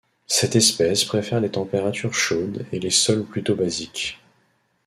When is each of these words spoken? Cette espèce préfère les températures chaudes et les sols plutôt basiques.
Cette 0.25 0.55
espèce 0.55 1.03
préfère 1.05 1.41
les 1.41 1.51
températures 1.51 2.15
chaudes 2.15 2.65
et 2.71 2.79
les 2.79 2.89
sols 2.89 3.23
plutôt 3.23 3.53
basiques. 3.53 4.17